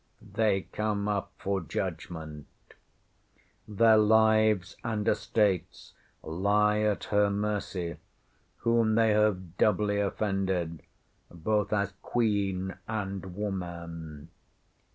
They 0.33 0.61
come 0.61 1.07
up 1.07 1.31
for 1.37 1.61
judgement. 1.61 2.47
Their 3.67 3.97
lives 3.97 4.75
and 4.83 5.07
estates 5.07 5.93
lie 6.23 6.79
at 6.79 7.03
her 7.13 7.29
mercy 7.29 7.97
whom 8.57 8.95
they 8.95 9.11
have 9.11 9.57
doubly 9.59 9.99
offended, 9.99 10.81
both 11.29 11.71
as 11.71 11.93
Queen 12.01 12.73
and 12.87 13.35
woman. 13.35 14.29